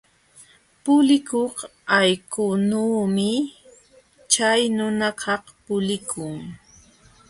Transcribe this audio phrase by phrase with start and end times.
[0.83, 1.55] Pulikuq
[1.99, 3.31] allqunuumi
[4.33, 6.37] chay nunakaq pulikun.